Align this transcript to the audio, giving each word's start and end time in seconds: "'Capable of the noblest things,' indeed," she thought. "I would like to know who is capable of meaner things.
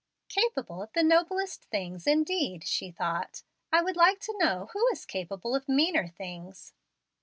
"'Capable 0.29 0.81
of 0.81 0.91
the 0.93 1.03
noblest 1.03 1.65
things,' 1.65 2.07
indeed," 2.07 2.65
she 2.65 2.89
thought. 2.89 3.43
"I 3.71 3.83
would 3.83 3.95
like 3.95 4.19
to 4.21 4.35
know 4.39 4.71
who 4.73 4.83
is 4.91 5.05
capable 5.05 5.53
of 5.53 5.69
meaner 5.69 6.07
things. 6.07 6.73